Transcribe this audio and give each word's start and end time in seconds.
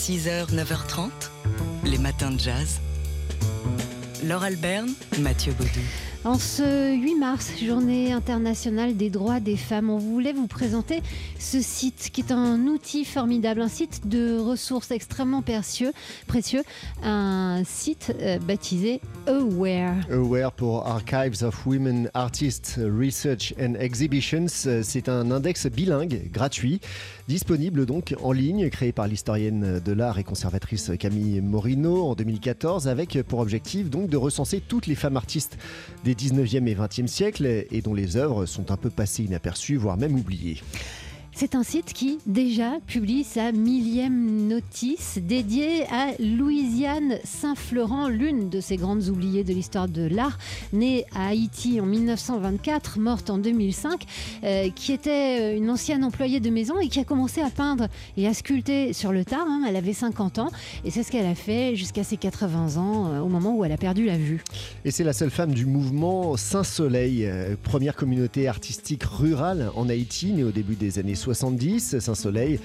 6h, 0.00 0.50
9h30, 0.54 1.10
les 1.84 1.98
matins 1.98 2.30
de 2.30 2.40
jazz. 2.40 2.80
Laure 4.24 4.44
Alberne, 4.44 4.88
Mathieu 5.18 5.52
Baudou. 5.52 5.68
En 6.24 6.38
ce 6.38 6.94
8 6.94 7.14
mars, 7.14 7.50
journée 7.62 8.12
internationale 8.12 8.94
des 8.94 9.08
droits 9.08 9.40
des 9.40 9.56
femmes, 9.56 9.88
on 9.88 9.96
voulait 9.96 10.34
vous 10.34 10.46
présenter 10.46 11.02
ce 11.38 11.62
site 11.62 12.10
qui 12.12 12.20
est 12.20 12.30
un 12.30 12.66
outil 12.66 13.06
formidable, 13.06 13.62
un 13.62 13.68
site 13.68 14.06
de 14.06 14.38
ressources 14.38 14.90
extrêmement 14.90 15.40
précieux, 15.40 15.92
précieux 16.26 16.62
un 17.02 17.62
site 17.64 18.14
euh, 18.20 18.38
baptisé 18.38 19.00
Aware. 19.26 19.96
Aware 20.10 20.52
pour 20.52 20.86
Archives 20.86 21.42
of 21.42 21.66
Women 21.66 22.10
Artists 22.12 22.78
Research 22.78 23.54
and 23.58 23.74
Exhibitions, 23.80 24.48
c'est 24.48 25.08
un 25.08 25.30
index 25.30 25.66
bilingue 25.68 26.30
gratuit, 26.30 26.82
disponible 27.30 27.86
donc 27.86 28.16
en 28.24 28.32
ligne, 28.32 28.68
créé 28.70 28.90
par 28.90 29.06
l'historienne 29.06 29.78
de 29.78 29.92
l'art 29.92 30.18
et 30.18 30.24
conservatrice 30.24 30.90
Camille 30.98 31.40
Morino 31.40 32.02
en 32.02 32.16
2014, 32.16 32.88
avec 32.88 33.22
pour 33.22 33.38
objectif 33.38 33.88
donc 33.88 34.10
de 34.10 34.16
recenser 34.16 34.60
toutes 34.60 34.88
les 34.88 34.96
femmes 34.96 35.16
artistes 35.16 35.56
des 36.02 36.16
19e 36.16 36.66
et 36.66 36.74
20e 36.74 37.06
siècles 37.06 37.46
et 37.70 37.82
dont 37.82 37.94
les 37.94 38.16
œuvres 38.16 38.46
sont 38.46 38.72
un 38.72 38.76
peu 38.76 38.90
passées 38.90 39.22
inaperçues, 39.22 39.76
voire 39.76 39.96
même 39.96 40.16
oubliées. 40.16 40.60
C'est 41.32 41.54
un 41.54 41.62
site 41.62 41.92
qui 41.94 42.18
déjà 42.26 42.72
publie 42.86 43.24
sa 43.24 43.52
millième 43.52 44.48
notice 44.48 45.18
dédiée 45.22 45.84
à 45.84 46.08
Louisiane 46.18 47.18
Saint-Florent, 47.24 48.08
l'une 48.08 48.50
de 48.50 48.60
ces 48.60 48.76
grandes 48.76 49.08
oubliées 49.08 49.44
de 49.44 49.54
l'histoire 49.54 49.88
de 49.88 50.06
l'art, 50.06 50.38
née 50.72 51.06
à 51.14 51.28
Haïti 51.28 51.80
en 51.80 51.86
1924, 51.86 52.98
morte 52.98 53.30
en 53.30 53.38
2005, 53.38 54.04
euh, 54.44 54.68
qui 54.74 54.92
était 54.92 55.56
une 55.56 55.70
ancienne 55.70 56.04
employée 56.04 56.40
de 56.40 56.50
maison 56.50 56.78
et 56.78 56.88
qui 56.88 57.00
a 57.00 57.04
commencé 57.04 57.40
à 57.40 57.48
peindre 57.48 57.86
et 58.16 58.26
à 58.26 58.34
sculpter 58.34 58.92
sur 58.92 59.12
le 59.12 59.24
tard. 59.24 59.46
Hein. 59.48 59.64
Elle 59.66 59.76
avait 59.76 59.94
50 59.94 60.40
ans 60.40 60.50
et 60.84 60.90
c'est 60.90 61.02
ce 61.02 61.10
qu'elle 61.10 61.26
a 61.26 61.34
fait 61.34 61.74
jusqu'à 61.76 62.04
ses 62.04 62.16
80 62.16 62.76
ans, 62.76 63.06
euh, 63.06 63.20
au 63.20 63.28
moment 63.28 63.56
où 63.56 63.64
elle 63.64 63.72
a 63.72 63.78
perdu 63.78 64.04
la 64.04 64.18
vue. 64.18 64.42
Et 64.84 64.90
c'est 64.90 65.04
la 65.04 65.12
seule 65.14 65.30
femme 65.30 65.54
du 65.54 65.64
mouvement 65.64 66.36
Saint-Soleil, 66.36 67.24
euh, 67.24 67.54
première 67.62 67.94
communauté 67.94 68.48
artistique 68.48 69.04
rurale 69.04 69.70
en 69.76 69.88
Haïti, 69.88 70.32
née 70.32 70.44
au 70.44 70.50
début 70.50 70.74
des 70.74 70.98
années 70.98 71.14
70, 71.20 71.98
Saint-Soleil, 72.00 72.58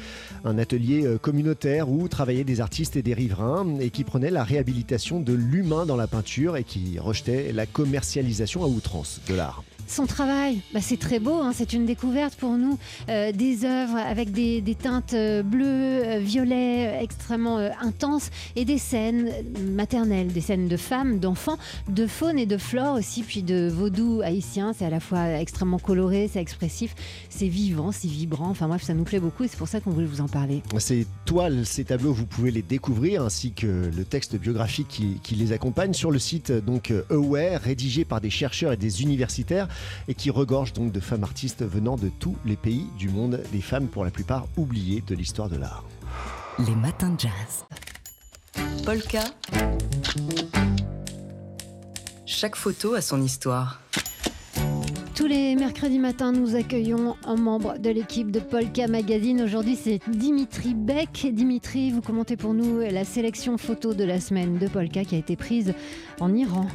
un 0.44 0.58
atelier 0.58 1.06
euh, 1.06 1.18
communautaire 1.18 1.90
où 1.90 2.08
travaillaient 2.08 2.44
des 2.44 2.62
artistes 2.62 2.96
et 2.96 3.02
des 3.02 3.14
riverains 3.14 3.80
et 3.80 3.90
qui 3.90 4.04
prenait 4.04 4.32
la 4.32 4.44
réhabilitation 4.44 5.20
de 5.20 5.34
l'humain 5.34 5.86
dans 5.86 5.98
la 5.98 6.08
peinture 6.08 6.58
et 6.58 6.64
qui 6.64 6.98
rejetait 6.98 7.52
la 7.52 7.66
commercialisation 7.66 8.64
à 8.64 8.68
outrance 8.68 9.22
de 9.28 9.36
l'art. 9.36 9.64
Son 9.88 10.08
travail, 10.08 10.62
bah, 10.74 10.80
c'est 10.82 10.98
très 10.98 11.20
beau, 11.20 11.42
hein, 11.42 11.52
c'est 11.54 11.74
une 11.74 11.86
découverte 11.86 12.36
pour 12.36 12.58
nous. 12.58 12.80
Euh, 13.10 13.32
des 13.32 13.66
œuvres 13.66 13.98
avec 13.98 14.32
des, 14.32 14.64
teintes 14.76 15.14
euh, 15.14 15.44
bleues, 15.44 15.66
euh, 15.66 16.20
violets, 16.20 16.98
extrêmement 17.02 17.58
intenses, 17.82 18.32
et 18.56 18.66
des 18.66 18.80
scènes 18.80 19.32
maternelles, 19.74 20.28
des 20.28 20.42
scènes 20.42 20.68
de 20.68 20.78
femmes, 20.78 21.20
d'enfants, 21.20 21.58
de 21.88 22.08
faune 22.08 22.40
et 22.40 22.48
de 22.48 22.58
flore 22.58 22.98
aussi, 22.98 23.22
puis 23.22 23.44
de 23.44 23.70
vaudou 23.70 24.22
haïtien. 24.24 24.74
C'est 24.78 24.86
à 24.86 24.90
la 24.90 25.00
fois 25.00 25.40
extrêmement 25.40 25.80
coloré, 25.80 26.30
c'est 26.34 26.42
expressif, 26.42 26.96
c'est 27.30 27.48
vivant, 27.48 27.92
c'est 27.92 28.08
vibrant. 28.08 28.50
Enfin 28.50 28.68
bref, 28.68 28.82
ça 28.82 28.96
nous 28.96 29.04
plaît 29.04 29.20
beaucoup 29.20 29.44
et 29.44 29.48
c'est 29.48 29.58
pour 29.58 29.68
ça 29.68 29.82
qu'on 29.82 29.92
voulait 29.92 30.08
vous 30.08 30.22
en 30.22 30.28
parler. 30.28 30.64
Ces 30.80 31.06
toiles, 31.26 31.66
ces 31.66 31.86
tableaux, 31.86 32.14
vous 32.14 32.26
pouvez 32.26 32.50
les 32.50 32.64
découvrir 32.64 33.24
ainsi 33.24 33.52
que 33.52 33.92
le 33.96 34.04
texte 34.04 34.36
biographique 34.36 34.88
qui, 34.88 35.20
qui 35.22 35.36
les 35.36 35.52
accompagne 35.52 35.94
sur 35.94 36.10
le 36.10 36.20
site 36.20 36.52
donc 36.52 36.92
Aware, 37.12 37.62
rédigé 37.62 38.04
par 38.04 38.20
des 38.20 38.32
chercheurs 38.32 38.74
et 38.74 38.78
des 38.78 39.04
universitaires 39.04 39.68
et 40.08 40.14
qui 40.14 40.30
regorge 40.30 40.74
donc 40.74 40.92
de 40.92 41.00
femmes 41.00 41.24
artistes 41.24 41.64
venant 41.64 41.96
de 41.96 42.10
tous 42.10 42.36
les 42.46 42.56
pays 42.56 42.88
du 42.98 43.10
monde, 43.10 43.42
des 43.52 43.62
femmes 43.62 43.88
pour 43.88 44.04
la 44.04 44.12
plupart 44.12 44.48
oubliées 44.58 45.04
de 45.06 45.16
l'histoire 45.16 45.50
de 45.50 45.58
l'art. 45.58 45.84
Les 46.60 46.76
matins 46.76 47.12
de 47.12 47.20
jazz. 47.20 47.66
Polka. 48.86 49.24
Chaque 52.26 52.56
photo 52.56 52.94
a 52.94 53.02
son 53.02 53.22
histoire. 53.22 53.82
Tous 55.16 55.28
les 55.28 55.56
mercredis 55.56 56.00
matins, 56.00 56.34
nous 56.34 56.56
accueillons 56.56 57.16
un 57.26 57.36
membre 57.36 57.78
de 57.78 57.90
l'équipe 57.90 58.32
de 58.32 58.40
Polka 58.40 58.88
Magazine. 58.88 59.42
Aujourd'hui, 59.42 59.78
c'est 59.82 60.00
Dimitri 60.10 60.74
Beck. 60.74 61.28
Dimitri, 61.32 61.92
vous 61.92 62.02
commentez 62.02 62.36
pour 62.36 62.54
nous 62.54 62.82
la 62.82 63.06
sélection 63.06 63.58
photo 63.58 63.94
de 63.94 64.04
la 64.04 64.20
semaine 64.20 64.58
de 64.58 64.68
Polka 64.68 65.06
qui 65.06 65.16
a 65.16 65.18
été 65.18 65.36
prise 65.36 65.74
en 66.20 66.34
Iran. 66.34 66.68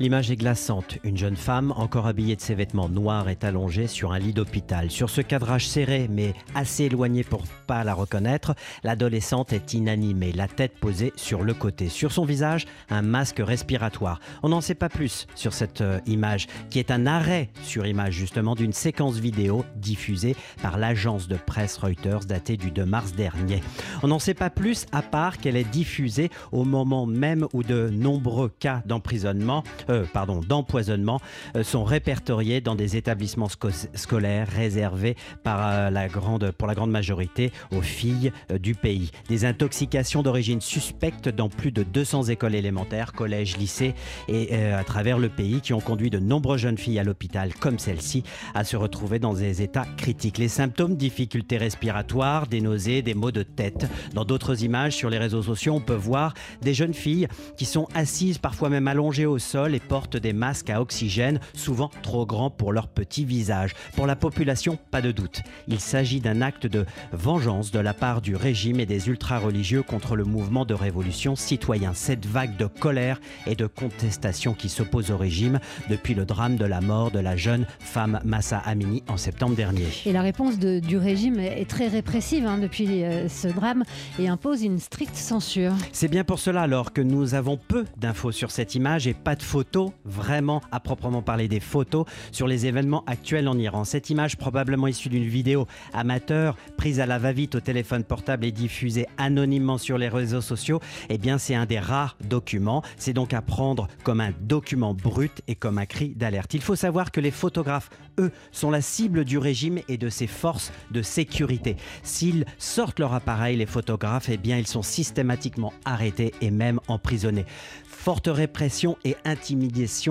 L'image 0.00 0.30
est 0.30 0.36
glaçante. 0.36 0.96
Une 1.02 1.16
jeune 1.16 1.34
femme, 1.34 1.72
encore 1.76 2.06
habillée 2.06 2.36
de 2.36 2.40
ses 2.40 2.54
vêtements 2.54 2.88
noirs, 2.88 3.28
est 3.28 3.42
allongée 3.42 3.88
sur 3.88 4.12
un 4.12 4.20
lit 4.20 4.32
d'hôpital. 4.32 4.92
Sur 4.92 5.10
ce 5.10 5.22
cadrage 5.22 5.66
serré, 5.66 6.06
mais 6.08 6.34
assez 6.54 6.84
éloigné 6.84 7.24
pour 7.24 7.42
pas 7.66 7.82
la 7.82 7.94
reconnaître, 7.94 8.54
l'adolescente 8.84 9.52
est 9.52 9.74
inanimée, 9.74 10.30
la 10.30 10.46
tête 10.46 10.78
posée 10.78 11.12
sur 11.16 11.42
le 11.42 11.52
côté. 11.52 11.88
Sur 11.88 12.12
son 12.12 12.24
visage, 12.24 12.66
un 12.90 13.02
masque 13.02 13.40
respiratoire. 13.40 14.20
On 14.44 14.50
n'en 14.50 14.60
sait 14.60 14.76
pas 14.76 14.88
plus 14.88 15.26
sur 15.34 15.52
cette 15.52 15.80
euh, 15.80 15.98
image, 16.06 16.46
qui 16.70 16.78
est 16.78 16.92
un 16.92 17.06
arrêt 17.06 17.50
sur 17.64 17.84
image 17.84 18.14
justement 18.14 18.54
d'une 18.54 18.72
séquence 18.72 19.16
vidéo 19.16 19.64
diffusée 19.74 20.36
par 20.62 20.78
l'agence 20.78 21.26
de 21.26 21.36
presse 21.36 21.76
Reuters 21.76 22.24
datée 22.24 22.56
du 22.56 22.70
2 22.70 22.84
mars 22.84 23.14
dernier. 23.14 23.62
On 24.04 24.08
n'en 24.08 24.20
sait 24.20 24.34
pas 24.34 24.48
plus 24.48 24.86
à 24.92 25.02
part 25.02 25.38
qu'elle 25.38 25.56
est 25.56 25.68
diffusée 25.68 26.30
au 26.52 26.64
moment 26.64 27.04
même 27.04 27.48
où 27.52 27.64
de 27.64 27.90
nombreux 27.90 28.52
cas 28.60 28.82
d'emprisonnement 28.86 29.64
euh, 29.90 30.04
d'empoisonnement 30.48 31.20
euh, 31.56 31.62
sont 31.62 31.84
répertoriés 31.84 32.60
dans 32.60 32.74
des 32.74 32.96
établissements 32.96 33.48
scolaires 33.94 34.48
réservés 34.48 35.16
par, 35.42 35.60
euh, 35.62 35.90
la 35.90 36.08
grande, 36.08 36.50
pour 36.52 36.68
la 36.68 36.74
grande 36.74 36.90
majorité 36.90 37.52
aux 37.72 37.82
filles 37.82 38.32
du 38.60 38.74
pays. 38.74 39.10
Des 39.28 39.44
intoxications 39.44 40.22
d'origine 40.22 40.60
suspecte 40.60 41.28
dans 41.28 41.48
plus 41.48 41.72
de 41.72 41.82
200 41.82 42.24
écoles 42.24 42.54
élémentaires, 42.54 43.12
collèges, 43.12 43.56
lycées 43.56 43.94
et 44.28 44.54
à 44.56 44.84
travers 44.84 45.18
le 45.18 45.28
pays 45.28 45.60
qui 45.60 45.72
ont 45.72 45.80
conduit 45.80 46.10
de 46.10 46.18
nombreuses 46.18 46.60
jeunes 46.60 46.78
filles 46.78 46.98
à 46.98 47.04
l'hôpital 47.04 47.54
comme 47.54 47.78
celle-ci 47.78 48.24
à 48.54 48.64
se 48.64 48.76
retrouver 48.76 49.18
dans 49.18 49.34
des 49.34 49.62
états 49.62 49.86
critiques. 49.96 50.38
Les 50.38 50.48
symptômes, 50.48 50.96
difficultés 50.96 51.56
respiratoires, 51.56 52.46
des 52.46 52.60
nausées, 52.60 53.02
des 53.02 53.14
maux 53.14 53.32
de 53.32 53.42
tête. 53.42 53.86
Dans 54.14 54.24
d'autres 54.24 54.64
images 54.64 54.94
sur 54.94 55.10
les 55.10 55.18
réseaux 55.18 55.42
sociaux, 55.42 55.74
on 55.74 55.80
peut 55.80 55.94
voir 55.94 56.34
des 56.62 56.74
jeunes 56.74 56.94
filles 56.94 57.28
qui 57.56 57.64
sont 57.64 57.88
assises, 57.94 58.38
parfois 58.38 58.68
même 58.68 58.88
allongées 58.88 59.26
au 59.26 59.38
sol 59.38 59.77
portent 59.80 60.16
des 60.16 60.32
masques 60.32 60.70
à 60.70 60.80
oxygène, 60.80 61.40
souvent 61.54 61.90
trop 62.02 62.26
grands 62.26 62.50
pour 62.50 62.72
leur 62.72 62.88
petit 62.88 63.24
visage. 63.24 63.74
Pour 63.94 64.06
la 64.06 64.16
population, 64.16 64.78
pas 64.90 65.00
de 65.00 65.12
doute. 65.12 65.42
Il 65.66 65.80
s'agit 65.80 66.20
d'un 66.20 66.42
acte 66.42 66.66
de 66.66 66.86
vengeance 67.12 67.70
de 67.70 67.78
la 67.78 67.94
part 67.94 68.20
du 68.20 68.36
régime 68.36 68.80
et 68.80 68.86
des 68.86 69.08
ultra-religieux 69.08 69.82
contre 69.82 70.16
le 70.16 70.24
mouvement 70.24 70.64
de 70.64 70.74
révolution 70.74 71.36
citoyen. 71.36 71.94
Cette 71.94 72.26
vague 72.26 72.56
de 72.56 72.66
colère 72.66 73.20
et 73.46 73.54
de 73.54 73.66
contestation 73.66 74.54
qui 74.54 74.68
s'oppose 74.68 75.10
au 75.10 75.16
régime 75.16 75.60
depuis 75.88 76.14
le 76.14 76.24
drame 76.24 76.56
de 76.56 76.64
la 76.64 76.80
mort 76.80 77.10
de 77.10 77.18
la 77.18 77.36
jeune 77.36 77.66
femme 77.80 78.20
Massa 78.24 78.58
Amini 78.58 79.02
en 79.08 79.16
septembre 79.16 79.56
dernier. 79.56 79.86
Et 80.06 80.12
la 80.12 80.22
réponse 80.22 80.58
du 80.58 80.96
régime 80.96 81.38
est 81.38 81.68
très 81.68 81.88
répressive 81.88 82.46
hein, 82.46 82.58
depuis 82.58 83.04
euh, 83.04 83.28
ce 83.28 83.48
drame 83.48 83.84
et 84.18 84.28
impose 84.28 84.62
une 84.62 84.78
stricte 84.78 85.16
censure. 85.16 85.72
C'est 85.92 86.08
bien 86.08 86.24
pour 86.24 86.38
cela 86.38 86.62
alors 86.62 86.92
que 86.92 87.00
nous 87.00 87.34
avons 87.34 87.56
peu 87.56 87.84
d'infos 87.96 88.32
sur 88.32 88.50
cette 88.50 88.74
image 88.74 89.06
et 89.06 89.14
pas 89.14 89.34
de 89.34 89.42
photos 89.42 89.67
vraiment 90.04 90.62
à 90.72 90.80
proprement 90.80 91.22
parler 91.22 91.48
des 91.48 91.60
photos 91.60 92.06
sur 92.32 92.46
les 92.46 92.66
événements 92.66 93.04
actuels 93.06 93.48
en 93.48 93.58
Iran. 93.58 93.84
Cette 93.84 94.10
image, 94.10 94.36
probablement 94.36 94.86
issue 94.86 95.08
d'une 95.08 95.24
vidéo 95.24 95.66
amateur 95.92 96.56
prise 96.76 97.00
à 97.00 97.06
la 97.06 97.18
va-vite 97.18 97.54
au 97.54 97.60
téléphone 97.60 98.04
portable 98.04 98.44
et 98.44 98.52
diffusée 98.52 99.06
anonymement 99.18 99.78
sur 99.78 99.98
les 99.98 100.08
réseaux 100.08 100.40
sociaux, 100.40 100.80
eh 101.08 101.18
bien 101.18 101.38
c'est 101.38 101.54
un 101.54 101.66
des 101.66 101.78
rares 101.78 102.16
documents. 102.24 102.82
C'est 102.96 103.12
donc 103.12 103.32
à 103.34 103.42
prendre 103.42 103.88
comme 104.04 104.20
un 104.20 104.32
document 104.40 104.94
brut 104.94 105.42
et 105.48 105.54
comme 105.54 105.78
un 105.78 105.86
cri 105.86 106.10
d'alerte. 106.10 106.54
Il 106.54 106.62
faut 106.62 106.76
savoir 106.76 107.10
que 107.10 107.20
les 107.20 107.30
photographes, 107.30 107.90
eux, 108.18 108.32
sont 108.52 108.70
la 108.70 108.80
cible 108.80 109.24
du 109.24 109.38
régime 109.38 109.80
et 109.88 109.98
de 109.98 110.08
ses 110.08 110.26
forces 110.26 110.72
de 110.90 111.02
sécurité. 111.02 111.76
S'ils 112.02 112.44
sortent 112.58 113.00
leur 113.00 113.14
appareil, 113.14 113.56
les 113.56 113.66
photographes, 113.66 114.28
eh 114.30 114.36
bien 114.36 114.58
ils 114.58 114.66
sont 114.66 114.82
systématiquement 114.82 115.72
arrêtés 115.84 116.32
et 116.40 116.50
même 116.50 116.80
emprisonnés. 116.88 117.46
Forte 117.84 118.28
répression 118.28 118.96
et 119.04 119.16
intimidation 119.24 119.57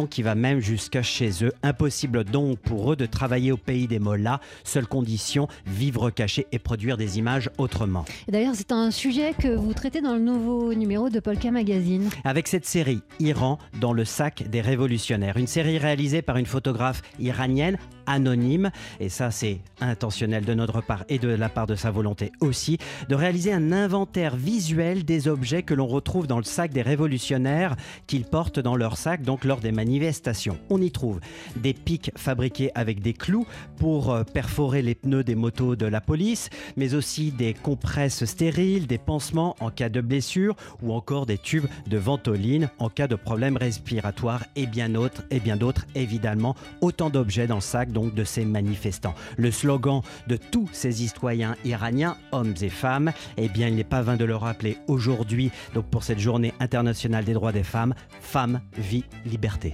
qui 0.10 0.22
va 0.22 0.36
même 0.36 0.60
jusqu'à 0.60 1.02
chez 1.02 1.32
eux. 1.44 1.52
Impossible 1.64 2.24
donc 2.24 2.60
pour 2.60 2.92
eux 2.92 2.96
de 2.96 3.06
travailler 3.06 3.52
au 3.52 3.58
pays 3.58 3.88
des 3.88 4.00
mollahs. 4.00 4.40
Seule 4.64 4.88
condition, 4.88 5.48
vivre 5.66 6.10
caché 6.10 6.48
et 6.52 6.60
produire 6.60 6.98
des 6.98 7.18
images 7.18 7.50
autrement. 7.58 8.06
D'ailleurs, 8.28 8.56
c'est 8.56 8.72
un 8.72 8.92
sujet 8.92 9.34
que 9.34 9.48
vous 9.48 9.74
traitez 9.74 10.02
dans 10.02 10.14
le 10.14 10.20
nouveau 10.20 10.74
numéro 10.74 11.10
de 11.10 11.20
Polka 11.20 11.52
Magazine. 11.52 12.10
Avec 12.24 12.48
cette 12.48 12.66
série, 12.66 13.02
Iran 13.20 13.60
dans 13.80 13.94
le 13.94 14.06
sac 14.06 14.50
des 14.50 14.62
révolutionnaires. 14.62 15.38
Une 15.38 15.48
série 15.48 15.78
réalisée 15.78 16.22
par 16.22 16.38
une 16.38 16.46
photographe 16.46 17.02
iranienne 17.20 17.78
anonyme, 18.07 18.71
et 19.00 19.09
ça 19.09 19.30
c'est 19.31 19.59
intentionnel 19.80 20.45
de 20.45 20.54
notre 20.54 20.81
part 20.81 21.04
et 21.09 21.19
de 21.19 21.27
la 21.27 21.50
part 21.50 21.68
de 21.68 21.75
sa 21.75 21.92
volonté 21.92 22.31
aussi, 22.39 22.77
de 23.09 23.15
réaliser 23.15 23.54
un 23.54 23.71
inventaire 23.71 24.36
visuel 24.36 25.06
des 25.06 25.27
objets 25.27 25.63
que 25.63 25.74
l'on 25.74 25.88
retrouve 25.88 26.25
dans 26.25 26.38
le 26.38 26.44
sac 26.44 26.71
des 26.71 26.81
révolutionnaires 26.81 27.75
qu'ils 28.07 28.25
portent 28.25 28.59
dans 28.59 28.75
leur 28.75 28.98
sac, 28.98 29.21
donc 29.21 29.44
lors 29.44 29.59
des 29.59 29.71
manifestations. 29.71 30.57
On 30.69 30.81
y 30.81 30.92
trouve 30.92 31.19
des 31.56 31.74
pics 31.74 32.12
fabriqués 32.15 32.71
avec 32.75 33.01
des 33.01 33.13
clous 33.13 33.45
pour 33.77 34.12
euh, 34.12 34.24
perforer 34.24 34.81
les 34.81 34.95
pneus 34.95 35.24
des 35.24 35.36
motos 35.36 35.75
de 35.75 35.86
la 35.86 36.01
police, 36.01 36.50
mais 36.75 36.94
aussi 36.94 37.31
des 37.31 37.54
compresses 37.54 38.25
stériles, 38.25 38.88
des 38.88 38.98
pansements 38.98 39.56
en 39.59 39.69
cas 39.69 39.89
de 39.89 40.01
blessure 40.01 40.56
ou 40.81 40.94
encore 40.94 41.25
des 41.25 41.38
tubes 41.38 41.68
de 41.88 41.98
ventoline 41.98 42.69
en 42.80 42.89
cas 42.89 43.07
de 43.07 43.15
problème 43.15 43.57
respiratoire 43.57 44.44
et 44.56 44.65
bien 44.65 44.89
d'autres, 44.89 45.24
et 45.31 45.39
bien 45.39 45.57
d'autres 45.57 45.86
évidemment. 45.95 46.56
Autant 46.81 47.09
d'objets 47.09 47.48
dans 47.48 47.56
le 47.56 47.62
sac 47.62 47.92
donc 47.98 48.14
de 48.14 48.24
ces 48.24 48.46
manifestants. 48.46 49.16
Le 49.38 49.50
slogan 49.50 50.02
de 50.28 50.38
tous 50.38 50.70
ces 50.72 50.92
citoyens 50.92 51.56
iraniens, 51.66 52.16
hommes 52.32 52.54
et 52.62 52.70
femmes, 52.70 53.12
eh 53.38 53.50
bien 53.50 53.70
il 53.70 53.76
n'est 53.76 53.84
pas 53.84 54.04
vain 54.04 54.18
de 54.18 54.24
le 54.24 54.36
rappeler 54.36 54.78
aujourd'hui, 54.88 55.50
donc 55.74 55.88
pour 55.90 56.04
cette 56.04 56.20
journée 56.20 56.54
internationale 56.60 57.26
des 57.26 57.34
droits 57.34 57.52
des 57.52 57.64
femmes, 57.64 57.96
Femmes, 58.22 58.62
Vie, 58.78 59.04
Liberté. 59.26 59.74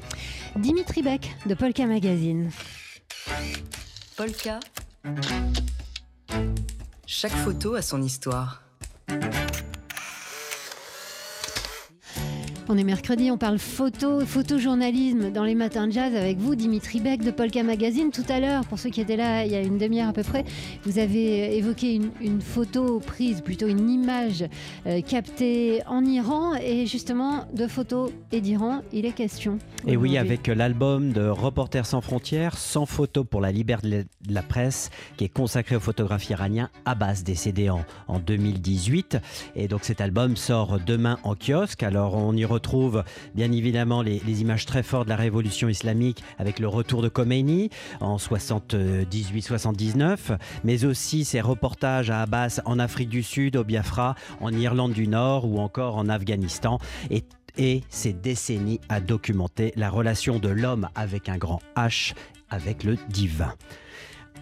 Dimitri 0.56 1.02
Beck 1.02 1.36
de 1.46 1.54
Polka 1.54 1.86
Magazine. 1.86 2.50
Polka. 4.16 4.62
Chaque 7.06 7.32
photo 7.32 7.76
a 7.76 7.82
son 7.82 8.02
histoire. 8.02 8.64
On 12.70 12.78
est 12.78 12.86
mercredi, 12.86 13.30
on 13.30 13.38
parle 13.38 13.60
photo, 13.60 14.22
photojournalisme 14.26 15.32
dans 15.32 15.44
les 15.44 15.54
matins 15.54 15.86
de 15.88 15.92
jazz 15.92 16.16
avec 16.16 16.38
vous, 16.38 16.56
Dimitri 16.56 17.02
Beck 17.02 17.22
de 17.22 17.32
Polka 17.32 17.62
Magazine. 17.62 18.10
Tout 18.10 18.24
à 18.30 18.40
l'heure, 18.40 18.66
pour 18.66 18.80
ceux 18.80 18.90
qui 18.90 19.02
étaient 19.02 19.18
là 19.18 19.46
il 19.46 19.52
y 19.52 19.56
a 19.56 19.62
une 19.62 19.78
demi-heure 19.78 20.08
à 20.08 20.14
peu 20.14 20.24
près, 20.24 20.46
vous 20.84 20.98
avez 20.98 21.58
évoqué 21.58 22.00
une, 22.22 22.42
photo 22.42 23.02
prise, 23.06 23.42
plutôt 23.42 23.68
une 23.68 23.90
image 23.90 24.46
euh, 24.88 25.02
captée 25.02 25.82
en 25.88 26.06
Iran. 26.06 26.54
Et 26.56 26.86
justement, 26.86 27.46
de 27.54 27.68
photos 27.68 28.12
et 28.32 28.40
d'Iran, 28.40 28.82
il 28.94 29.06
est 29.06 29.12
question. 29.12 29.60
Et 29.86 29.98
oui, 29.98 30.18
avec 30.18 30.48
l'album 30.48 31.12
de 31.12 31.28
Reporters 31.28 31.86
sans 31.86 32.00
frontières, 32.00 32.58
sans 32.58 32.86
photos 32.86 33.26
pour 33.30 33.42
la 33.42 33.52
liberté 33.52 33.88
de 33.88 34.34
la 34.34 34.42
presse, 34.42 34.90
qui 35.18 35.26
est 35.26 35.30
consacré 35.30 35.76
aux 35.76 35.82
photographes 35.82 36.30
iraniens, 36.30 36.70
Abbas, 36.86 37.24
décédé 37.26 37.70
en, 37.70 37.84
en 38.08 38.20
2018. 38.20 39.18
Et 39.58 39.68
donc 39.68 39.84
cet 39.84 40.00
album 40.00 40.38
sort 40.38 40.80
demain 40.80 41.18
en 41.24 41.36
kiosque. 41.36 41.84
Alors 41.84 42.16
on 42.16 42.34
y 42.34 42.46
retrouve 42.46 42.63
bien 43.36 43.52
évidemment 43.52 44.02
les, 44.02 44.42
images 44.42 44.66
très 44.66 44.84
fortes 44.84 45.06
de 45.06 45.10
la 45.10 45.16
révolution 45.16 45.70
islamique 45.70 46.24
avec 46.40 46.60
le 46.60 46.68
retour 46.68 47.02
de 47.02 47.10
Khomeini 47.10 47.70
en 48.00 48.18
78-79, 48.18 50.38
mais 50.64 50.86
aussi 50.86 51.26
ses 51.26 51.42
reportages 51.42 52.10
à 52.10 52.22
Abbas 52.22 52.62
en 52.66 52.80
Afrique 52.80 53.10
du 53.10 53.24
Sud, 53.24 53.58
au 53.58 53.64
Biafra, 53.64 54.16
en 54.42 54.52
Irlande 54.52 54.94
du 54.94 55.08
Nord 55.08 55.46
ou 55.46 55.60
encore 55.60 55.98
en 55.98 56.10
Afghanistan. 56.10 56.80
Et 57.10 57.24
et 57.56 57.84
ces 57.90 58.14
décennies 58.14 58.80
à 58.90 59.00
documenter 59.00 59.74
la 59.76 59.92
relation 59.92 60.40
de 60.40 60.50
l'homme 60.50 60.90
avec 60.96 61.30
un 61.30 61.38
grand 61.38 61.60
H 61.76 62.16
avec 62.50 62.84
le 62.84 62.98
divin. 63.10 63.54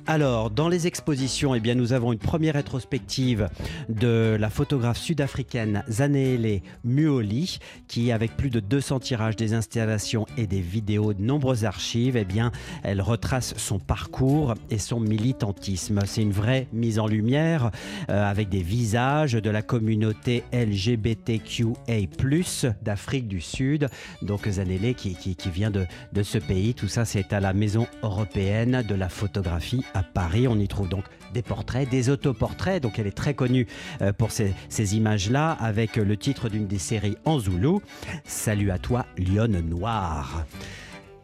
Alors, 0.07 0.49
dans 0.49 0.67
les 0.67 0.87
expositions, 0.87 1.53
eh 1.53 1.59
bien, 1.59 1.75
nous 1.75 1.93
avons 1.93 2.11
une 2.11 2.19
première 2.19 2.55
rétrospective 2.55 3.49
de 3.87 4.35
la 4.39 4.49
photographe 4.49 4.97
sud-africaine 4.97 5.83
Zanele 5.89 6.61
Muoli, 6.83 7.59
qui, 7.87 8.11
avec 8.11 8.35
plus 8.35 8.49
de 8.49 8.59
200 8.59 8.99
tirages 8.99 9.35
des 9.35 9.53
installations 9.53 10.25
et 10.37 10.47
des 10.47 10.59
vidéos, 10.59 11.13
de 11.13 11.21
nombreuses 11.21 11.65
archives, 11.65 12.17
eh 12.17 12.25
bien, 12.25 12.51
elle 12.83 12.99
retrace 12.99 13.53
son 13.57 13.77
parcours 13.77 14.55
et 14.69 14.79
son 14.79 14.99
militantisme. 14.99 15.99
C'est 16.05 16.23
une 16.23 16.31
vraie 16.31 16.67
mise 16.73 16.97
en 16.97 17.07
lumière 17.07 17.69
euh, 18.09 18.29
avec 18.29 18.49
des 18.49 18.63
visages 18.63 19.33
de 19.33 19.49
la 19.49 19.61
communauté 19.61 20.43
LGBTQA+, 20.51 21.75
d'Afrique 22.81 23.27
du 23.27 23.39
Sud. 23.39 23.87
Donc, 24.23 24.47
Zanele 24.47 24.95
qui, 24.95 25.15
vient 25.53 25.71
de 25.71 26.23
ce 26.23 26.37
pays. 26.39 26.73
Tout 26.73 26.87
ça, 26.87 27.05
c'est 27.05 27.33
à 27.33 27.39
la 27.39 27.53
Maison 27.53 27.85
européenne 28.03 28.83
de 28.87 28.95
la 28.95 29.09
photographie 29.09 29.83
à 29.93 30.03
Paris. 30.03 30.47
On 30.47 30.57
y 30.57 30.67
trouve 30.67 30.89
donc 30.89 31.05
des 31.33 31.41
portraits, 31.41 31.89
des 31.89 32.09
autoportraits. 32.09 32.81
Donc 32.81 32.99
elle 32.99 33.07
est 33.07 33.11
très 33.11 33.33
connue 33.33 33.67
euh, 34.01 34.13
pour 34.13 34.31
ces, 34.31 34.53
images-là, 34.95 35.51
avec 35.51 35.95
le 35.95 36.17
titre 36.17 36.49
d'une 36.49 36.67
des 36.67 36.79
séries 36.79 37.17
en 37.25 37.39
zoulou, 37.39 37.81
Salut 38.25 38.71
à 38.71 38.77
toi, 38.77 39.05
lionne 39.17 39.59
noire. 39.61 40.45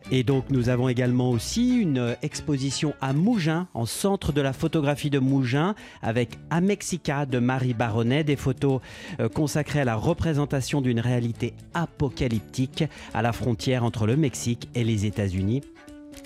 Et 0.09 0.23
donc 0.23 0.49
nous 0.49 0.69
avons 0.69 0.87
également 0.87 1.31
aussi 1.31 1.75
une 1.75 2.15
exposition 2.21 2.93
à 3.01 3.11
Mougins, 3.11 3.67
en 3.73 3.85
centre 3.85 4.31
de 4.31 4.39
la 4.39 4.53
photographie 4.53 5.09
de 5.09 5.19
Mougins, 5.19 5.75
avec 6.01 6.37
Amexica 6.49 7.25
de 7.25 7.39
Marie 7.39 7.73
Baronnet, 7.73 8.23
des 8.23 8.37
photos 8.37 8.79
euh, 9.19 9.27
consacrées 9.27 9.81
à 9.81 9.85
la 9.85 9.95
représentation 9.95 10.79
d'une 10.79 11.01
réalité 11.01 11.53
apocalyptique 11.73 12.85
à 13.13 13.21
la 13.21 13.33
frontière 13.33 13.83
entre 13.83 14.05
le 14.07 14.15
Mexique 14.15 14.69
et 14.75 14.85
les 14.85 15.05
États-Unis. 15.05 15.61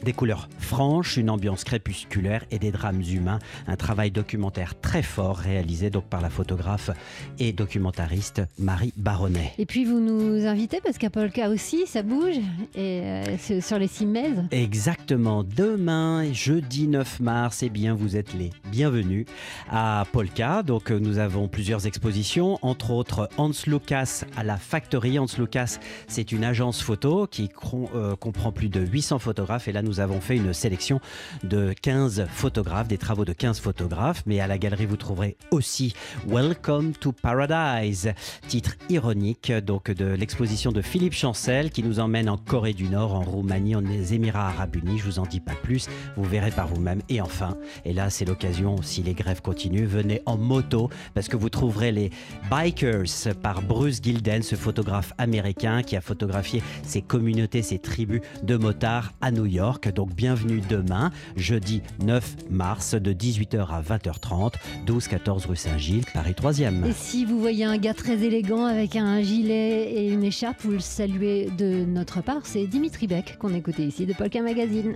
Des 0.04 0.14
couleurs 0.14 0.50
franches, 0.58 1.18
une 1.18 1.30
ambiance 1.30 1.64
crépusculaire 1.64 2.44
et 2.50 2.58
des 2.58 2.72
drames 2.72 3.02
humains. 3.02 3.38
Un 3.68 3.76
travail 3.76 4.10
documentaire 4.10 4.80
très 4.80 5.04
fort 5.04 5.38
réalisé 5.38 5.92
donc 5.92 6.06
par 6.06 6.22
la 6.22 6.32
photographe 6.32 6.90
et 7.38 7.54
documentariste 7.54 8.42
Marie 8.58 8.94
Baronnet. 8.98 9.54
Et 9.60 9.68
puis 9.68 9.86
vous 9.86 10.00
nous 10.00 10.48
invitez 10.48 10.80
parce 10.84 10.98
qu'à 10.98 11.12
Polka 11.12 11.50
aussi 11.50 11.86
ça 11.86 12.02
bouge 12.02 12.38
et 12.74 13.02
euh, 13.02 13.62
sur 13.62 13.78
les 13.78 13.88
cimaises. 13.88 14.44
Exactement. 14.50 15.44
Demain, 15.44 16.34
jeudi 16.34 16.88
9 16.88 17.20
mars, 17.20 17.62
et 17.62 17.68
eh 17.68 17.70
bien 17.70 17.94
vous 17.94 18.16
êtes 18.16 18.34
les 18.34 18.50
bienvenus 18.72 19.26
à 19.70 20.06
Polka. 20.12 20.64
Donc 20.64 20.92
euh, 20.92 20.98
nous 20.98 21.20
avons 21.20 21.48
plusieurs 21.48 21.86
expositions, 21.86 22.58
entre 22.64 22.90
autres 22.90 23.30
Hans 23.38 23.52
Lucas 23.68 24.24
à 24.36 24.44
la 24.44 24.58
Factory. 24.58 25.20
Hans 25.20 25.28
Lucas, 25.38 25.78
c'est 26.08 26.32
une 26.32 26.44
agence 26.44 26.82
photo 26.82 27.28
qui 27.28 27.50
euh, 27.94 28.16
comprend 28.16 28.52
plus 28.52 28.70
de 28.70 28.80
800 28.80 29.20
photographes 29.20 29.68
et 29.68 29.72
là 29.72 29.82
nous 29.82 29.91
nous 29.92 30.00
avons 30.00 30.22
fait 30.22 30.38
une 30.38 30.54
sélection 30.54 31.02
de 31.44 31.74
15 31.82 32.28
photographes, 32.30 32.88
des 32.88 32.98
travaux 32.98 33.26
de 33.26 33.34
15 33.34 33.60
photographes. 33.60 34.24
Mais 34.26 34.40
à 34.40 34.48
la 34.48 34.58
galerie, 34.58 34.86
vous 34.86 34.96
trouverez 34.96 35.36
aussi 35.52 35.94
Welcome 36.26 36.94
to 36.94 37.12
Paradise, 37.12 38.14
titre 38.48 38.78
ironique 38.88 39.52
donc 39.52 39.92
de 39.92 40.06
l'exposition 40.06 40.72
de 40.72 40.82
Philippe 40.82 41.12
Chancel 41.12 41.72
qui 41.72 41.84
nous 41.84 42.00
emmène 42.00 42.30
en 42.30 42.38
Corée 42.38 42.72
du 42.72 42.88
Nord, 42.88 43.16
en 43.16 43.20
Roumanie, 43.20 43.76
en 43.76 43.84
Émirats 43.86 44.48
Arabes 44.48 44.78
Unis. 44.78 45.00
Je 45.00 45.04
vous 45.04 45.20
en 45.20 45.26
dis 45.26 45.42
pas 45.42 45.56
plus, 45.62 45.90
vous 46.16 46.24
verrez 46.24 46.52
par 46.52 46.70
vous-même. 46.70 47.02
Et 47.10 47.20
enfin, 47.20 47.58
et 47.84 47.92
là 47.92 48.10
c'est 48.10 48.24
l'occasion, 48.24 48.82
si 48.82 49.04
les 49.04 49.14
grèves 49.14 49.42
continuent, 49.42 49.88
venez 49.88 50.22
en 50.26 50.38
moto 50.38 50.90
parce 51.14 51.28
que 51.28 51.36
vous 51.36 51.50
trouverez 51.50 51.92
les 51.92 52.12
Bikers 52.50 53.34
par 53.44 53.62
Bruce 53.62 54.00
Gilden, 54.02 54.42
ce 54.42 54.56
photographe 54.56 55.12
américain 55.18 55.84
qui 55.84 55.98
a 55.98 56.02
photographié 56.02 56.64
ces 56.84 57.02
communautés, 57.02 57.62
ces 57.62 57.80
tribus 57.80 58.22
de 58.42 58.56
motards 58.56 59.12
à 59.20 59.32
New 59.32 59.46
York. 59.46 59.81
Donc 59.90 60.14
bienvenue 60.14 60.62
demain, 60.70 61.12
jeudi 61.36 61.82
9 62.04 62.50
mars 62.52 62.94
de 62.94 63.14
18h 63.14 63.68
à 63.68 63.82
20h30, 63.82 64.54
12-14 64.86 65.48
rue 65.48 65.56
Saint-Gilles, 65.56 66.06
Paris 66.14 66.36
3e. 66.40 66.86
Et 66.86 66.94
si 66.94 67.26
vous 67.26 67.40
voyez 67.40 67.66
un 67.66 67.78
gars 67.78 67.96
très 67.96 68.24
élégant 68.24 68.66
avec 68.66 68.96
un 68.96 69.22
gilet 69.22 69.92
et 69.92 70.10
une 70.10 70.24
écharpe, 70.24 70.62
vous 70.62 70.72
le 70.72 70.80
saluez 70.80 71.50
de 71.58 71.84
notre 71.86 72.22
part. 72.22 72.42
C'est 72.46 72.68
Dimitri 72.68 73.08
Beck 73.08 73.38
qu'on 73.40 73.56
écoutait 73.56 73.86
ici 73.86 74.06
de 74.06 74.14
Polka 74.14 74.42
Magazine. 74.42 74.96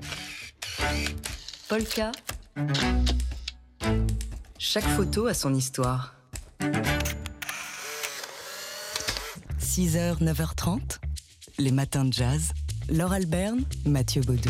Polka. 1.68 2.12
Chaque 4.60 4.84
photo 4.84 5.26
a 5.26 5.34
son 5.34 5.54
histoire. 5.54 6.16
6h, 9.60 10.24
9h30, 10.24 11.00
les 11.58 11.72
matins 11.72 12.06
de 12.06 12.14
jazz. 12.14 12.52
Laure 12.90 13.14
Alberne, 13.14 13.64
Mathieu 13.86 14.22
Baudou. 14.22 14.50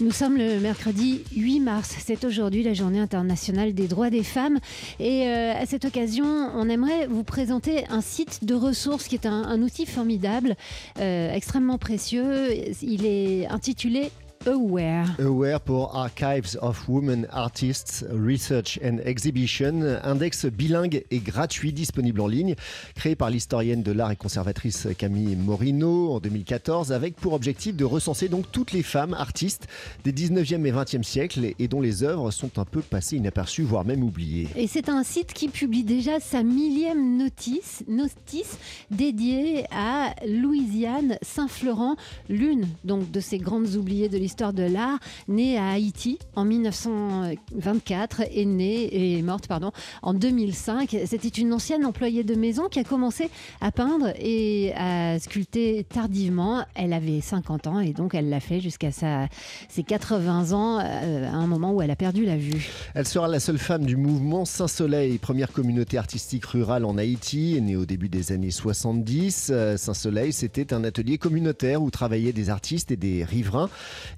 Nous 0.00 0.10
sommes 0.10 0.36
le 0.36 0.58
mercredi 0.58 1.22
8 1.36 1.60
mars. 1.60 1.94
C'est 1.98 2.24
aujourd'hui 2.24 2.62
la 2.62 2.72
journée 2.72 2.98
internationale 2.98 3.74
des 3.74 3.86
droits 3.86 4.10
des 4.10 4.22
femmes. 4.22 4.58
Et 4.98 5.28
euh, 5.28 5.54
à 5.54 5.66
cette 5.66 5.84
occasion, 5.84 6.24
on 6.26 6.68
aimerait 6.68 7.06
vous 7.06 7.24
présenter 7.24 7.84
un 7.90 8.00
site 8.00 8.44
de 8.44 8.54
ressources 8.54 9.06
qui 9.06 9.14
est 9.14 9.26
un, 9.26 9.60
outil 9.62 9.86
formidable, 9.86 10.56
euh, 10.98 11.32
extrêmement 11.32 11.78
précieux. 11.78 12.48
Il 12.82 13.06
est 13.06 13.46
intitulé 13.48 14.10
Aware. 14.46 15.06
Aware 15.20 15.58
pour 15.60 15.96
Archives 15.96 16.58
of 16.60 16.86
Women 16.86 17.26
Artists 17.32 18.04
Research 18.12 18.78
and 18.84 18.98
Exhibition, 19.02 19.98
index 20.02 20.44
bilingue 20.44 21.02
et 21.10 21.18
gratuit 21.20 21.72
disponible 21.72 22.20
en 22.20 22.26
ligne, 22.26 22.54
créé 22.94 23.16
par 23.16 23.30
l'historienne 23.30 23.82
de 23.82 23.90
l'art 23.90 24.10
et 24.10 24.16
conservatrice 24.16 24.88
Camille 24.98 25.34
Morino 25.36 26.12
en 26.12 26.20
2014, 26.20 26.92
avec 26.92 27.16
pour 27.16 27.32
objectif 27.32 27.74
de 27.74 27.86
recenser 27.86 28.28
donc 28.28 28.44
toutes 28.52 28.72
les 28.72 28.82
femmes 28.82 29.14
artistes 29.14 29.66
des 30.04 30.12
19e 30.12 30.66
et 30.66 30.72
20e 30.72 31.02
siècles 31.04 31.54
et 31.58 31.68
dont 31.68 31.80
les 31.80 32.02
œuvres 32.02 32.30
sont 32.30 32.58
un 32.58 32.66
peu 32.66 32.82
passées 32.82 33.16
inaperçues, 33.16 33.62
voire 33.62 33.86
même 33.86 34.04
oubliées. 34.04 34.48
Et 34.56 34.66
c'est 34.66 34.90
un 34.90 35.04
site 35.04 35.32
qui 35.32 35.48
publie 35.48 35.84
déjà 35.84 36.20
sa 36.20 36.42
millième 36.42 37.16
notice, 37.16 37.82
notice 37.88 38.58
dédiée 38.90 39.64
à 39.70 40.14
Louisiane 40.26 41.16
Saint-Florent, 41.22 41.96
l'une 42.28 42.66
donc 42.84 43.10
de 43.10 43.20
ces 43.20 43.38
grandes 43.38 43.74
oubliées 43.76 44.10
de 44.10 44.18
l'histoire 44.18 44.33
de 44.34 44.62
l'art, 44.62 44.98
née 45.28 45.56
à 45.58 45.70
Haïti 45.70 46.18
en 46.34 46.44
1924 46.44 48.22
et 48.32 48.44
née 48.44 49.16
et 49.16 49.22
morte 49.22 49.46
pardon 49.46 49.70
en 50.02 50.12
2005. 50.12 50.96
C'était 51.06 51.28
une 51.28 51.52
ancienne 51.52 51.84
employée 51.86 52.24
de 52.24 52.34
maison 52.34 52.68
qui 52.68 52.80
a 52.80 52.84
commencé 52.84 53.30
à 53.60 53.70
peindre 53.70 54.12
et 54.18 54.72
à 54.76 55.18
sculpter 55.20 55.84
tardivement. 55.84 56.64
Elle 56.74 56.92
avait 56.92 57.20
50 57.20 57.66
ans 57.68 57.80
et 57.80 57.92
donc 57.92 58.14
elle 58.14 58.28
l'a 58.28 58.40
fait 58.40 58.60
jusqu'à 58.60 58.90
ses 58.90 59.82
80 59.82 60.52
ans, 60.52 60.80
euh, 60.80 61.28
à 61.28 61.34
un 61.34 61.46
moment 61.46 61.72
où 61.72 61.80
elle 61.80 61.90
a 61.90 61.96
perdu 61.96 62.24
la 62.24 62.36
vue. 62.36 62.68
Elle 62.94 63.06
sera 63.06 63.28
la 63.28 63.40
seule 63.40 63.58
femme 63.58 63.84
du 63.84 63.96
mouvement 63.96 64.44
Saint-Soleil, 64.44 65.18
première 65.18 65.52
communauté 65.52 65.96
artistique 65.96 66.44
rurale 66.44 66.84
en 66.84 66.98
Haïti, 66.98 67.60
née 67.62 67.76
au 67.76 67.86
début 67.86 68.08
des 68.08 68.32
années 68.32 68.50
70. 68.50 69.50
Euh, 69.50 69.76
Saint-Soleil, 69.76 70.32
c'était 70.32 70.74
un 70.74 70.82
atelier 70.84 71.18
communautaire 71.18 71.82
où 71.82 71.90
travaillaient 71.90 72.32
des 72.32 72.50
artistes 72.50 72.90
et 72.90 72.96
des 72.96 73.24
riverains 73.24 73.70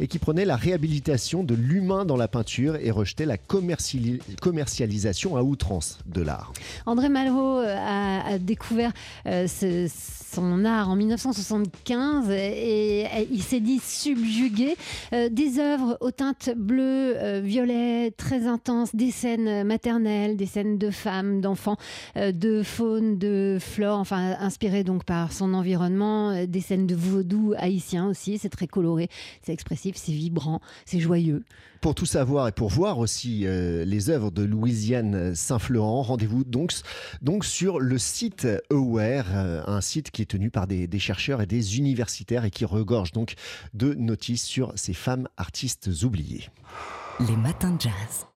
qui 0.06 0.18
prenait 0.18 0.44
la 0.44 0.56
réhabilitation 0.56 1.42
de 1.42 1.54
l'humain 1.54 2.04
dans 2.04 2.16
la 2.16 2.28
peinture 2.28 2.76
et 2.76 2.90
rejetait 2.90 3.26
la 3.26 3.36
commercialisation 3.38 5.36
à 5.36 5.42
outrance 5.42 5.98
de 6.06 6.22
l'art. 6.22 6.52
André 6.86 7.08
Malraux 7.08 7.58
euh, 7.58 7.76
a, 7.76 8.38
découvert 8.38 8.92
euh, 9.26 9.46
son 9.48 10.64
art 10.64 10.90
en 10.90 10.96
1975 10.96 12.30
et, 12.30 13.06
il 13.30 13.42
s'est 13.42 13.60
dit 13.60 13.78
subjugué. 13.78 14.76
Euh, 15.12 15.28
des 15.28 15.58
œuvres 15.58 15.96
aux 16.00 16.10
teintes 16.10 16.50
bleues, 16.56 17.40
violet, 17.40 18.10
très 18.16 18.46
intenses, 18.46 18.94
des 18.94 19.10
scènes 19.10 19.64
maternelles, 19.64 20.36
des 20.36 20.46
scènes 20.46 20.78
de 20.78 20.90
femmes, 20.90 21.40
d'enfants, 21.40 21.76
de 22.16 22.62
faune, 22.62 23.18
de 23.18 23.58
flore, 23.60 23.98
enfin 23.98 24.36
inspirées 24.40 24.84
donc 24.84 25.04
par 25.04 25.32
son 25.32 25.54
environnement, 25.54 26.44
des 26.46 26.60
scènes 26.60 26.86
de 26.86 26.94
vaudou 26.94 27.54
haïtien 27.56 28.06
aussi. 28.08 28.38
C'est 28.38 28.48
très 28.48 28.66
coloré, 28.66 29.08
c'est 29.42 29.52
expressif, 29.52 29.95
c'est 29.98 30.12
vibrant, 30.12 30.60
c'est 30.84 31.00
joyeux. 31.00 31.44
Pour 31.80 31.94
tout 31.94 32.06
savoir 32.06 32.48
et 32.48 32.52
pour 32.52 32.68
voir 32.68 32.98
aussi 32.98 33.46
euh, 33.46 33.84
les 33.84 34.10
œuvres 34.10 34.30
de 34.30 34.42
Louisiane 34.42 35.34
Saint-Florent, 35.34 36.02
rendez-vous 36.02 36.44
donc, 36.44 36.72
donc 37.22 37.44
sur 37.44 37.78
le 37.78 37.98
site 37.98 38.46
Aware, 38.70 39.26
euh, 39.34 39.62
un 39.66 39.80
site 39.80 40.10
qui 40.10 40.22
est 40.22 40.26
tenu 40.26 40.50
par 40.50 40.66
des, 40.66 40.86
des, 40.86 40.98
chercheurs 40.98 41.42
et 41.42 41.46
des 41.46 41.78
universitaires 41.78 42.44
et 42.44 42.50
qui 42.50 42.64
regorge 42.64 43.12
donc 43.12 43.34
de 43.74 43.94
notices 43.94 44.44
sur 44.44 44.72
ces 44.76 44.94
femmes 44.94 45.28
artistes 45.36 45.90
oubliées. 46.02 46.48
Les 47.20 47.36
matins 47.36 47.72
de 47.72 47.80
jazz. 47.80 48.26